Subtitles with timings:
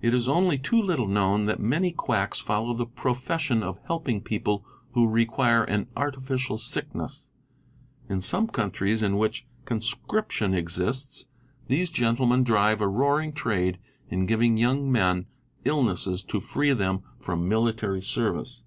[0.00, 3.76] It is only too little HpowD that many quacks follow the profession of 8 RRA
[3.82, 7.28] AL "helping people who require "an artificial sickness'.
[8.08, 11.26] In some countries ~ in which conscription exists,
[11.66, 13.78] these gentlemen drive a roaring trade
[14.08, 15.26] in giving young men
[15.66, 18.64] illnesses to free them from military service.